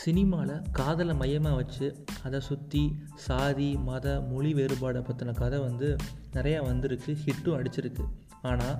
சினிமாவில் 0.00 0.62
காதலை 0.78 1.14
மையமாக 1.20 1.56
வச்சு 1.60 1.86
அதை 2.26 2.38
சுற்றி 2.40 2.82
சாதி 3.24 3.68
மத 3.88 4.06
மொழி 4.30 4.50
வேறுபாடை 4.58 5.00
பற்றின 5.08 5.34
கதை 5.40 5.58
வந்து 5.58 5.88
நிறையா 6.36 6.60
வந்திருக்கு 6.68 7.12
ஹிட்டும் 7.24 7.56
அடிச்சிருக்கு. 7.58 8.04
ஆனால் 8.50 8.76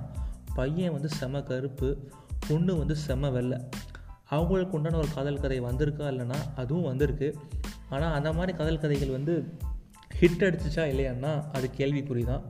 பையன் 0.57 0.95
வந்து 0.95 1.09
செம 1.19 1.41
கருப்பு 1.49 1.89
பொண்ணு 2.47 2.73
வந்து 2.77 2.95
செம 3.05 3.29
வெள்ளை. 3.29 3.59
அவங்களுக்கு 4.35 4.75
உண்டான 4.77 4.99
ஒரு 5.03 5.09
காதல் 5.17 5.41
கதை 5.43 5.59
வந்திருக்கா 5.69 6.07
இல்லைன்னா 6.13 6.39
அதுவும் 6.55 6.89
வந்திருக்கு. 6.91 7.29
ஆனால் 7.93 8.15
அந்த 8.17 8.29
மாதிரி 8.33 8.53
காதல் 8.57 8.83
கதைகள் 8.83 9.15
வந்து 9.17 9.35
ஹிட் 10.19 10.45
அடிச்சிச்சா 10.47 10.85
இல்லையான்னா 10.91 11.31
அது 11.57 11.69
கேள்விக்குறி 11.79 12.25
தான். 12.31 12.43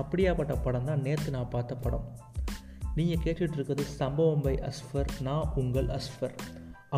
அப்படியாப்பட்ட 0.00 0.54
படம் 0.62 0.88
தான் 0.90 1.04
நேற்று 1.06 1.30
நான் 1.30 1.52
பார்த்த 1.56 1.82
படம். 1.84 2.06
நீங்கள் 2.94 3.22
கேட்டுட்ருக்கிறது 3.24 3.84
சம்பவம் 4.00 4.44
பை 4.46 4.56
அஸ்ஃபர் 4.70 5.10
நான் 5.28 5.52
உங்கள் 5.54 5.90
அஸ்ஃபர். 5.98 6.36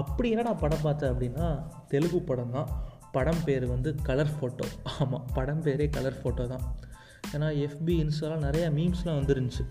அப்படி 0.01 0.29
என்ன 0.31 0.43
நான் 0.43 0.63
படம் 0.63 0.85
பார்த்தேன் 0.87 1.11
அப்படின்னா 1.13 1.47
தெலுங்கு 1.93 2.21
படம் 2.31 2.55
தான் 2.57 2.69
படம் 3.17 3.43
பேர் 3.45 3.67
வந்து 3.67 3.91
கலர் 4.09 4.33
ஃபோட்டோ 4.37 4.67
ஆமாம் 5.03 5.27
படம் 5.35 5.63
பேரே 5.65 5.87
கலர் 5.97 6.17
ஃபோட்டோ 6.21 6.45
தான். 6.53 6.65
ஏன்னா 7.35 7.49
எஃபி 7.67 7.95
இன்ஸ்டாலாம் 8.05 8.45
நிறையா 8.47 8.69
மீம்ஸ்லாம் 8.79 9.19
வந்துருந்துச்சு. 9.21 9.65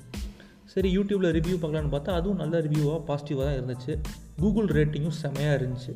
சரி 0.74 0.90
யூடியூப்பில் 0.98 1.34
ரிவ்யூ 1.38 1.56
பார்க்கலான்னு 1.62 1.94
பார்த்தா 1.96 2.14
அதுவும் 2.20 2.40
நல்ல 2.44 2.60
ரிவ்யூவாக 2.60 3.02
பாசிட்டிவாக 3.10 3.46
தான் 3.48 3.58
இருந்துச்சு. 3.60 3.94
கூகுள் 4.40 4.70
ரேட்டிங்கும் 4.78 5.18
செமையாக 5.24 5.58
இருந்துச்சு. 5.60 5.94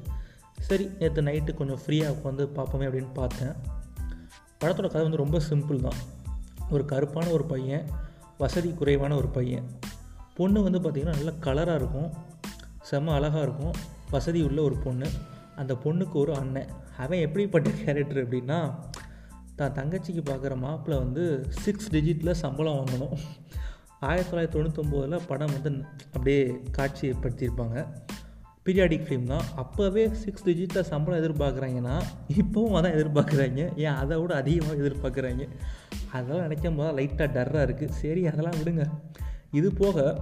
சரி 0.68 0.86
நேற்று 1.00 1.22
நைட்டு 1.22 1.54
கொஞ்சம் 1.54 1.82
ஃப்ரீயாக 1.86 2.16
உட்காந்து 2.16 2.44
பார்ப்போமே 2.58 2.88
அப்படின்னு 2.90 3.12
பார்த்தேன். 3.14 3.56
படத்தோட 4.62 4.88
கதை 4.88 5.04
வந்து 5.08 5.24
ரொம்ப 5.24 5.40
சிம்பிள் 5.50 5.84
தான். 5.88 6.00
ஒரு 6.70 6.86
கருப்பான 6.92 7.32
ஒரு 7.32 7.46
பையன் 7.46 7.86
வசதி 8.38 8.70
குறைவான 8.80 9.16
ஒரு 9.16 9.28
பையன். 9.28 9.68
பொண்ணு 10.36 10.62
வந்து 10.64 10.80
பார்த்திங்கன்னா 10.80 11.18
நல்லா 11.20 11.34
கலராக 11.46 11.80
இருக்கும். 11.82 12.10
செம்ம 12.90 13.14
அழகாக 13.14 13.46
இருக்கும். 13.48 13.76
வசதி 14.12 14.42
உள்ள 14.42 14.62
ஒரு 14.62 14.76
பொண்ணு. 14.76 15.08
அந்த 15.56 15.74
பொண்ணுக்கு 15.84 16.14
ஒரு 16.14 16.36
அண்ணன். 16.36 16.70
அவன் 16.98 17.20
எப்படிப்பட்ட 17.20 17.70
கேரக்டர் 17.70 18.30
அப்படின்னா 18.30 18.60
தான் 19.56 19.72
தங்கச்சிக்கு 19.72 20.22
பார்க்குற 20.26 20.58
மாப்பிள்ளை 20.58 21.04
வந்து 21.04 21.46
சிக்ஸ் 21.50 21.92
டிஜிட்டில் 21.92 22.32
சம்பளம் 22.32 22.74
வாங்கணும். 22.74 23.18
ஆயிரத்தி 24.00 24.32
தொள்ளாயிரத்தி 24.32 24.64
தொண்ணூத்தொம்போதில் 24.64 25.20
படம் 25.28 25.52
வந்து 25.62 25.86
அப்படியே 26.06 26.62
காட்சிப்படுத்தியிருப்பாங்க. 26.78 27.88
பீரியாடிக் 28.66 29.06
ஃபிலிம் 29.08 29.24
தான். 29.24 29.46
அப்போவே 29.58 30.12
சிக்ஸ் 30.12 30.46
டிஜிட்டில் 30.46 30.82
சம்பளம் 30.82 31.22
எதிர்பார்க்குறாங்கன்னா 31.22 32.02
இப்போவும் 32.34 32.76
அதான் 32.78 32.96
எதிர்பார்க்குறாங்க. 32.98 33.78
ஏன் 33.78 33.98
அதை 34.02 34.18
விட 34.18 34.36
அதிகமாக 34.36 34.82
எதிர்பார்க்குறாங்க? 34.82 35.50
அதெல்லாம் 36.12 36.42
நினைக்கும் 36.42 36.76
போது 36.76 36.98
லைட்டாக 36.98 37.30
டர்ராக 37.38 37.68
இருக்குது 37.68 37.98
சரி 38.02 38.28
அதெல்லாம் 38.28 38.60
விடுங்க. 38.64 38.86
இது 39.52 39.74
போக 39.74 40.16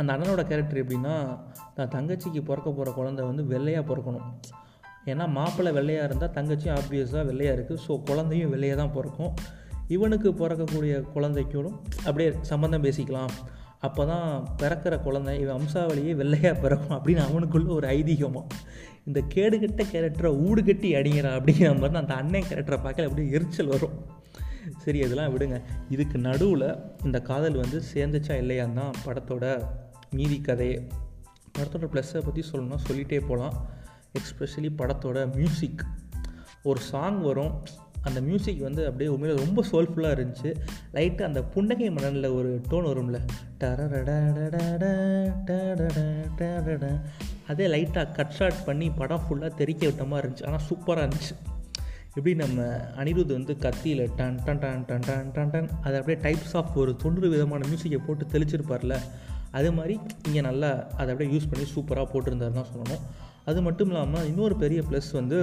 அந்த 0.00 0.08
அண்ணனோட 0.14 0.42
கேரக்டர் 0.50 0.80
எப்படின்னா 0.82 1.14
தான் 1.76 1.92
தங்கச்சிக்கு 1.94 2.40
பிறக்க 2.50 2.68
போகிற 2.70 2.90
குழந்தை 2.98 3.22
வந்து 3.30 3.44
வெள்ளையாக 3.52 3.84
பிறக்கணும். 3.90 4.26
ஏன்னா 5.12 5.24
மாப்பிள்ளை 5.36 5.70
வெள்ளையாக 5.78 6.08
இருந்தால் 6.08 6.34
தங்கச்சியும் 6.36 6.76
ஆப்வியஸாக 6.78 7.22
வெள்ளையாக 7.30 7.56
இருக்குது 7.58 7.82
ஸோ 7.86 7.92
குழந்தையும் 8.10 8.52
வெள்ளையாக 8.54 8.78
தான் 8.82 8.94
பிறக்கும். 8.96 9.32
இவனுக்கு 9.96 10.28
பிறக்கக்கூடிய 10.40 10.94
குழந்தைக்கூடும் 11.14 11.78
அப்படியே 12.06 12.30
சம்மந்தம் 12.50 12.84
பேசிக்கலாம். 12.86 13.32
அப்போ 13.86 14.02
தான் 14.10 14.28
பிறக்கிற 14.60 14.94
குழந்தை 15.06 15.32
இவன் 15.42 15.56
அம்சாவளியே 15.60 16.12
வெள்ளையாக 16.20 16.54
பிறக்கும் 16.64 16.94
அப்படின்னு 16.96 17.22
அவனுக்குள்ள 17.28 17.68
ஒரு 17.78 17.86
ஐதீகமாக 17.98 18.46
இந்த 19.08 19.20
கேடுகட்ட 19.34 19.82
கேரக்டரை 19.92 20.30
ஊடு 20.46 20.62
கட்டி 20.68 20.88
அடிங்கிறான் 21.00 21.36
அப்படிங்கிற 21.38 21.68
மாதிரி 21.74 21.94
தான் 21.94 22.04
அந்த 22.04 22.16
அண்ணன் 22.22 22.48
கேரக்டரை 22.48 22.78
பார்க்கல 22.86 23.08
அப்படியே 23.08 23.34
எரிச்சல் 23.36 23.72
வரும். 23.74 23.94
சரி 24.84 24.98
அதெல்லாம் 25.04 25.32
விடுங்க. 25.34 25.58
இதுக்கு 25.94 26.16
நடுவில் 26.28 26.68
இந்த 27.06 27.18
காதல் 27.28 27.60
வந்து 27.62 27.78
சேர்ந்துச்சா 27.92 28.34
இல்லையான் 28.42 28.78
தான் 28.80 28.98
படத்தோட 29.04 29.44
மீதி 30.10 30.40
கதையே 30.40 30.86
படத்தோட 31.58 31.86
ப்ளஸ்ஸை 31.92 32.24
பற்றி 32.24 32.44
சொல்லணும்னா 32.52 32.78
சொல்லிகிட்டே 32.90 33.20
போகலாம் 33.20 33.66
எக்ஸ்பெஷலி 34.18 34.70
படத்தோட 34.78 35.34
மியூசிக் 35.34 35.84
ஒரு 36.62 36.80
சாங் 36.80 37.20
வரும். 37.20 37.62
அந்த 38.02 38.20
மியூசிக் 38.20 38.60
வந்து 38.60 38.86
அப்படியே 38.86 39.16
உண்மையில 39.16 39.36
ரொம்ப 39.36 39.64
சோல்ஃபுல்லாக 39.72 40.18
இருந்துச்சு. 40.18 40.54
லைட்டு 40.92 41.22
அந்த 41.22 41.42
புன்னகை 41.42 41.90
மணலில் 41.90 42.26
ஒரு 42.26 42.60
டோன் 42.70 42.84
வரும்ல. 42.84 43.26
அதே 47.48 47.66
லைட்டாக 47.66 48.14
கட் 48.14 48.30
ஷாட் 48.30 48.64
பண்ணி 48.64 48.90
படம் 48.90 49.20
ஃபுல்லாக 49.28 49.54
தெறிக்க 49.54 49.86
விட்ட 49.86 50.04
மாதிரி 50.04 50.28
இருந்துச்சு. 50.28 50.46
ஆனால் 50.46 50.60
சூப்பராக 50.70 51.10
இருந்துச்சு. 51.10 51.36
எப்படி 52.08 52.34
நம்ம 52.34 52.62
அனிருத் 52.96 53.32
வந்து 53.32 53.56
கத்தியில் 53.56 54.08
டன் 54.16 54.40
டன் 54.44 54.58
டன் 54.58 54.84
டன் 54.86 55.00
டன் 55.06 55.30
டன் 55.32 55.50
டன் 55.50 55.68
அதை 55.82 56.00
அப்படியே 56.00 56.32
டைப்ஸ் 56.32 56.56
ஆஃப் 56.56 56.78
ஒரு 56.78 56.96
தொண்ணூறு 56.96 57.28
விதமான 57.28 57.68
மியூசிக்கை 57.68 57.98
போட்டு 58.06 58.26
தெளிச்சிருப்பார்ல. 58.26 59.00
அது 59.56 59.68
மாதிரி 59.78 59.94
இங்கே 60.26 60.42
நல்லா 60.48 60.70
அதை 61.00 61.08
அப்படியே 61.12 61.30
யூஸ் 61.34 61.50
பண்ணி 61.50 61.66
சூப்பராக 61.74 62.06
போட்டிருந்தாரு 62.12 62.56
தான் 62.60 62.70
சொல்லணும். 62.72 63.04
அது 63.50 63.58
மட்டும் 63.66 63.90
இல்லாமல் 63.90 64.26
இன்னொரு 64.30 64.56
பெரிய 64.62 64.80
ப்ளஸ் 64.88 65.10
வந்து 65.20 65.38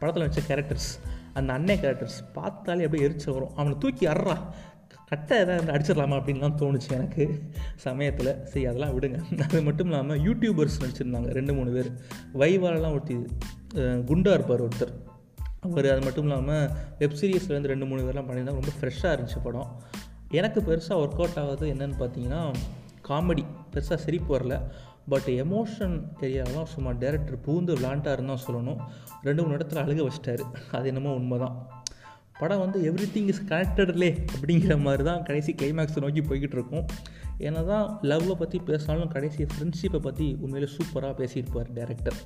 படத்தில் 0.00 0.26
வச்ச 0.26 0.40
கேரக்டர்ஸ் 0.48 0.90
அந்த 1.38 1.50
அண்ணன் 1.56 1.80
கேரக்டர்ஸ் 1.82 2.18
பார்த்தாலே 2.38 2.84
அப்படியே 2.86 3.06
எரிச்ச 3.08 3.26
வரும். 3.36 3.54
அவனை 3.58 3.74
தூக்கி 3.84 4.06
அறா 4.14 4.36
கட்டை 5.10 5.34
எதாவது 5.42 5.72
அடிச்சிடலாமா 5.74 6.16
அப்படின்லாம் 6.18 6.56
தோணுச்சு 6.60 6.90
எனக்கு 6.96 7.24
சமயத்தில். 7.84 8.30
சரி 8.50 8.64
அதெல்லாம் 8.70 8.94
விடுங்க. 8.96 9.18
அது 9.44 9.60
மட்டும் 9.68 9.88
இல்லாமல் 9.90 10.20
யூடியூபர்ஸ் 10.26 10.80
நடிச்சிருந்தாங்க 10.82 11.30
ரெண்டு 11.38 11.52
மூணு 11.58 11.70
பேர். 11.76 11.90
வைவாலெலாம் 12.40 12.96
ஒருத்தி 12.96 13.16
குண்டா 14.10 14.34
இருப்பார் 14.38 14.64
ஒருத்தர். 14.66 14.92
அவர் 15.66 15.88
அது 15.92 16.02
மட்டும் 16.06 16.26
இல்லாமல் 16.28 16.66
வெப் 16.98 17.16
சீரிஸ்லேருந்து 17.20 17.72
ரெண்டு 17.72 17.88
மூணு 17.90 18.02
பேர்லாம் 18.06 18.28
பண்ணியிருந்தாங்க. 18.28 18.62
ரொம்ப 18.62 18.74
ஃப்ரெஷ்ஷாக 18.80 19.14
இருந்துச்சு 19.14 19.40
படம். 19.46 19.70
எனக்கு 20.38 20.60
பெருசாக 20.68 21.00
ஒர்க் 21.04 21.20
அவுட் 21.22 21.40
ஆகுது 21.44 21.66
என்னென்னு 21.74 21.98
பார்த்தீங்கன்னா 22.02 22.42
காமெடி 23.08 23.44
பெருசாக 23.72 23.98
சிரிப்பு 24.04 24.30
வரல. 24.36 24.56
பட் 25.12 25.28
எமோஷன் 25.42 25.94
ஏரியாவெலாம் 26.20 26.70
சும்மா 26.72 26.90
டேரக்டர் 27.02 27.38
பூந்து 27.46 27.74
விளாண்டாருன்னு 27.76 28.32
தான் 28.32 28.44
சொல்லணும். 28.46 28.80
ரெண்டு 29.26 29.42
மூணு 29.42 29.56
இடத்துல 29.58 29.82
அழுக 29.84 30.00
வச்சிட்டாரு. 30.08 30.44
அது 30.78 30.88
என்னமோ 30.92 31.12
உண்மை 31.20 31.38
தான் 31.38 31.54
படம் 32.40 32.60
வந்து 32.64 32.78
எவ்ரி 32.88 33.06
திங் 33.14 33.30
இஸ் 33.32 33.44
கனெக்டட்லே 33.48 34.10
அப்படிங்கிற 34.34 34.74
மாதிரி 34.80 35.02
தான் 35.02 35.22
கடைசி 35.22 35.52
கிளைமேக்ஸை 35.52 36.00
நோக்கி 36.04 36.22
போய்கிட்டு 36.28 36.56
இருக்கும். 36.58 36.84
ஏன்னா 37.46 37.60
தான் 37.66 37.86
லவ்வை 38.10 38.34
பற்றி 38.34 38.58
பேசினாலும் 38.68 39.10
கடைசி 39.14 39.42
ஃப்ரெண்ட்ஷிப்பை 39.44 40.00
பற்றி 40.08 40.26
உண்மையிலே 40.40 40.68
சூப்பராக 40.76 41.14
பேசியிருப்பார் 41.20 41.72
டேரக்டர் 41.78 42.20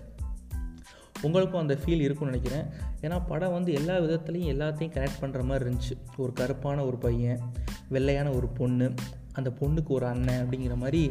உங்களுக்கும் 1.22 1.60
அந்த 1.60 1.74
ஃபீல் 1.80 2.04
இருக்கும்னு 2.04 2.32
நினைக்கிறேன். 2.32 2.66
ஏன்னா 3.00 3.16
படம் 3.26 3.52
வந்து 3.52 3.72
எல்லா 3.72 3.96
விதத்துலேயும் 3.98 4.52
எல்லாத்தையும் 4.54 4.94
கனெக்ட் 4.96 5.20
பண்ணுற 5.22 5.42
மாதிரி 5.44 5.64
இருந்துச்சு. 5.66 5.96
ஒரு 6.16 6.32
கருப்பான 6.40 6.84
ஒரு 6.84 6.98
பையன் 6.98 7.40
வெள்ளையான 7.90 8.28
ஒரு 8.36 8.48
பொண்ணு 8.60 8.88
அந்த 9.38 9.50
பொண்ணுக்கு 9.60 9.92
ஒரு 9.98 10.06
அண்ணன் 10.06 10.40
அப்படிங்கிற 10.42 10.76
மாதிரி 10.82 11.02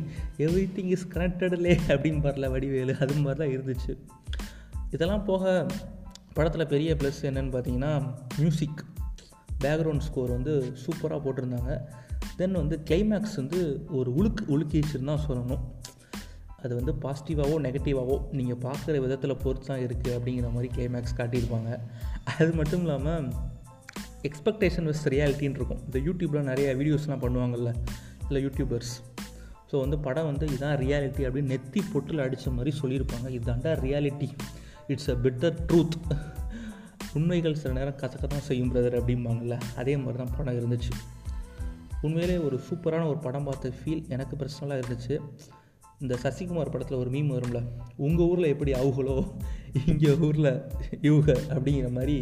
எவ்ரி 0.45 0.65
திங் 0.75 0.91
இஸ் 0.95 1.07
கனெக்டட்லே 1.13 1.73
அப்படின்னு 1.91 2.21
பாருல 2.25 2.49
வடிவேலு. 2.55 2.95
அது 3.03 3.15
மாதிரி 3.25 3.39
தான் 3.41 3.53
இருந்துச்சு. 3.55 3.93
இதெல்லாம் 4.95 5.25
போக 5.31 5.65
படத்தில் 6.37 6.71
பெரிய 6.73 6.91
ப்ளஸ் 6.99 7.21
என்னென்னு 7.29 7.53
பார்த்தீங்கன்னா 7.55 7.93
மியூசிக் 8.39 8.81
பேக்ரவுண்ட் 9.63 10.05
ஸ்கோர் 10.07 10.35
வந்து 10.37 10.53
சூப்பராக 10.83 11.19
போட்டிருந்தாங்க. 11.25 11.71
தென் 12.37 12.59
வந்து 12.61 12.75
கிளைமேக்ஸ் 12.89 13.35
வந்து 13.41 13.59
ஒரு 13.99 14.09
உழுக்கு 14.19 14.43
உழுக்கிச்சுன்னு 14.53 15.09
தான் 15.11 15.25
சொல்லணும். 15.27 15.63
அது 16.63 16.73
வந்து 16.79 16.93
பாசிட்டிவாகவோ 17.03 17.55
நெகட்டிவாகவோ 17.65 18.17
நீங்கள் 18.39 18.61
பார்க்குற 18.65 18.95
விதத்தில் 19.05 19.41
பொறுத்து 19.43 19.67
தான் 19.69 19.83
இருக்குது 19.85 20.15
அப்படிங்கிற 20.17 20.49
மாதிரி 20.55 20.69
கிளைமேக்ஸ் 20.77 21.17
காட்டியிருப்பாங்க. 21.19 21.71
அது 22.37 22.51
மட்டும் 22.59 22.83
இல்லாமல் 22.85 23.27
எக்ஸ்பெக்டேஷன் 24.29 24.87
விஸ் 24.89 25.05
ரியாலிட்டின்னு 25.13 25.59
இருக்கும். 25.59 25.81
இந்த 25.87 25.99
யூடியூப்பில் 26.07 26.49
நிறைய 26.49 26.67
வீடியோஸ்லாம் 26.79 27.23
பண்ணுவாங்கள்ல 27.23 27.71
இல்லை 28.31 28.41
யூடியூபர்ஸ் 28.47 28.93
ஸோ 29.71 29.79
வந்து 29.79 29.97
படம் 29.99 30.27
வந்து 30.29 30.45
இதுதான் 30.47 30.77
ரியாலிட்டி 30.77 31.23
அப்படின்னு 31.27 31.51
நெத்தி 31.53 31.81
பொட்டில் 31.93 32.23
அடித்த 32.23 32.51
மாதிரி 32.51 32.71
சொல்லியிருப்பாங்க. 32.81 33.27
இதுதாண்டா 33.37 33.71
reality 33.85 34.29
it's 34.87 35.09
a 35.09 35.15
better 35.25 35.55
truth 35.67 35.95
உண்மைகள் 37.13 37.57
சில 37.61 37.71
நேரம் 37.77 37.97
கசக்க 38.01 38.25
தான் 38.27 38.45
செய்யும் 38.47 38.71
பிரதர் 38.73 38.97
அப்படிம்பாங்கள்ல 38.99 39.55
அதே 39.75 39.93
மாதிரி 39.97 40.17
தான் 40.23 40.35
படம் 40.37 40.57
இருந்துச்சு. 40.59 40.91
உண்மையிலே 42.01 42.37
ஒரு 42.37 42.59
சூப்பரான 42.67 43.07
ஒரு 43.07 43.17
படம் 43.17 43.43
பார்த்த 43.43 43.71
ஃபீல் 43.79 44.03
எனக்கு 44.07 44.35
பர்சனலாக 44.35 44.81
இருந்துச்சு. 44.81 45.15
இந்த 45.99 46.13
சசிகுமார் 46.23 46.73
படத்தில் 46.73 46.97
ஒரு 46.97 47.09
மீம் 47.09 47.33
வரும்ல. 47.35 47.59
உங்கள் 47.97 48.25
ஊரில் 48.25 48.51
எப்படி 48.53 48.71
அவுகளோ 48.71 49.17
இங்கே 49.85 50.13
ஊரில் 50.27 50.53
இவுக 51.01 51.27
அப்படிங்கிற 51.53 51.89
மாதிரி 51.91 52.17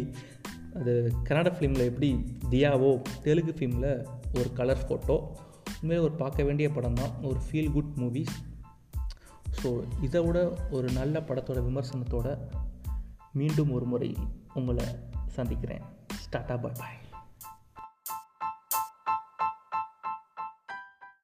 அது 0.74 0.92
கன்னட 1.28 1.48
ஃபிலிமில் 1.54 1.88
எப்படி 1.90 2.10
தியாவோ 2.50 2.90
தெலுங்கு 3.22 3.54
ஃபிலிமில் 3.58 3.92
ஒரு 4.38 4.50
கலர் 4.58 4.84
ஃபோட்டோ 4.84 5.16
உண்மையிலே 5.80 6.08
ஒரு 6.08 6.16
பார்க்க 6.16 6.42
வேண்டிய 6.42 6.70
படம் 6.70 6.94
தான். 6.94 7.14
ஒரு 7.22 7.40
ஃபீல் 7.46 7.72
குட் 7.72 7.92
மூவிஸ் 7.96 8.34
ஸோ 9.62 9.68
இதை 10.02 10.20
விட 10.22 10.40
ஒரு 10.70 10.88
நல்ல 10.92 11.20
படத்தோட 11.20 11.60
விமர்சனத்தோட 11.68 12.28
மீண்டும் 13.32 13.70
ஒரு 13.70 13.84
முறை 13.84 14.16
உங்களை 14.54 14.84
சந்திக்கிறேன். 15.26 15.84
ஸ்டாட்டா 16.24 16.56
பாய் 16.60 16.78
பாய் 16.78 16.99